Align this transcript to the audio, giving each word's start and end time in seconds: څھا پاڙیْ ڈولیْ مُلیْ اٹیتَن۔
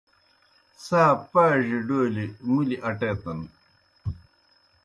څھا 0.83 1.03
پاڙیْ 1.31 1.75
ڈولیْ 1.87 2.25
مُلیْ 2.51 2.77
اٹیتَن۔ 2.87 3.39